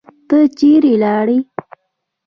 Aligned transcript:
ته 0.27 0.37
چیرې 0.57 0.93
لاړې؟ 1.03 1.37